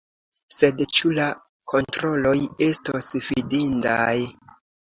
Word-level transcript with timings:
Sed 0.59 0.79
ĉu 0.99 1.11
la 1.19 1.27
kontroloj 1.73 2.35
estos 2.69 3.13
fidindaj? 3.29 4.13